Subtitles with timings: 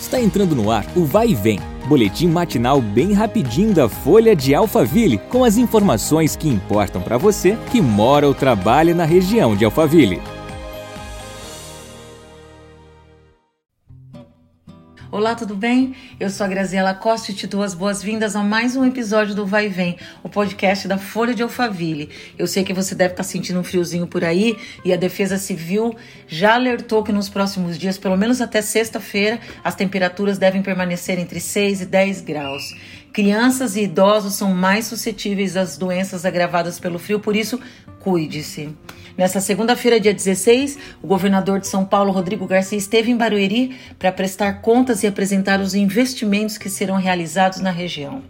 [0.00, 4.54] Está entrando no ar o Vai e Vem, boletim matinal bem rapidinho da Folha de
[4.54, 9.64] Alphaville, com as informações que importam para você que mora ou trabalha na região de
[9.64, 10.20] Alphaville.
[15.10, 15.94] Olá, tudo bem?
[16.20, 19.46] Eu sou a Graziela Costa e te dou as boas-vindas a mais um episódio do
[19.46, 22.10] Vai Vem, o podcast da Folha de Alphaville.
[22.36, 25.96] Eu sei que você deve estar sentindo um friozinho por aí e a Defesa Civil
[26.26, 31.40] já alertou que nos próximos dias, pelo menos até sexta-feira, as temperaturas devem permanecer entre
[31.40, 32.76] 6 e 10 graus.
[33.10, 37.58] Crianças e idosos são mais suscetíveis às doenças agravadas pelo frio, por isso,
[37.98, 38.76] cuide-se.
[39.18, 44.12] Nessa segunda-feira, dia 16, o governador de São Paulo, Rodrigo Garcia, esteve em Barueri para
[44.12, 48.22] prestar contas e apresentar os investimentos que serão realizados na região.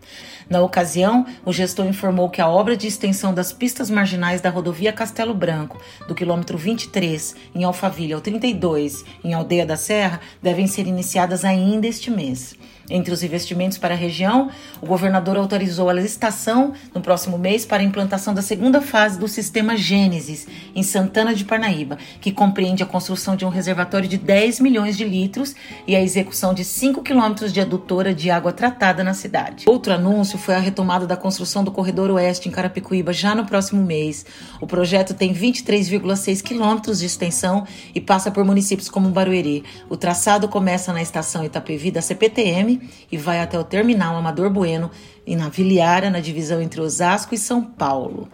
[0.48, 4.90] Na ocasião, o gestor informou que a obra de extensão das pistas marginais da rodovia
[4.90, 10.86] Castelo Branco, do quilômetro 23 em Alphaville ao 32 em Aldeia da Serra, devem ser
[10.86, 12.56] iniciadas ainda este mês.
[12.90, 17.82] Entre os investimentos para a região, o governador autorizou a licitação no próximo mês para
[17.82, 20.48] a implantação da segunda fase do sistema Gênesis,
[20.78, 25.04] em Santana de Parnaíba, que compreende a construção de um reservatório de 10 milhões de
[25.04, 25.54] litros
[25.86, 29.64] e a execução de 5 quilômetros de adutora de água tratada na cidade.
[29.66, 33.82] Outro anúncio foi a retomada da construção do Corredor Oeste em Carapicuíba já no próximo
[33.82, 34.24] mês.
[34.60, 39.64] O projeto tem 23,6 quilômetros de extensão e passa por municípios como Barueri.
[39.90, 44.90] O traçado começa na estação Itapevi da CPTM e vai até o terminal Amador Bueno
[45.26, 48.28] e na Viliara, na divisão entre Osasco e São Paulo.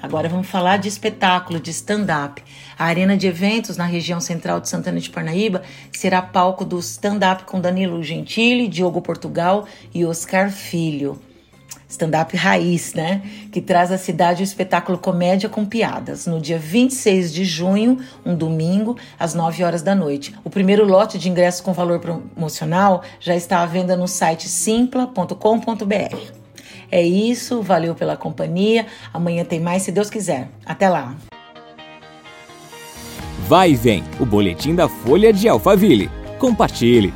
[0.00, 2.42] Agora vamos falar de espetáculo, de stand-up.
[2.78, 7.44] A arena de eventos na região central de Santana de Parnaíba será palco do stand-up
[7.44, 11.18] com Danilo Gentili, Diogo Portugal e Oscar Filho
[11.88, 13.22] stand-up raiz, né?
[13.50, 18.34] Que traz à cidade o espetáculo Comédia com Piadas, no dia 26 de junho, um
[18.34, 20.34] domingo, às 9 horas da noite.
[20.44, 26.47] O primeiro lote de ingressos com valor promocional já está à venda no site simpla.com.br.
[26.90, 28.86] É isso, valeu pela companhia.
[29.12, 30.48] Amanhã tem mais, se Deus quiser.
[30.64, 31.14] Até lá.
[33.46, 36.10] Vai e vem, o boletim da Folha de Alphaville.
[36.38, 37.12] Compartilhe.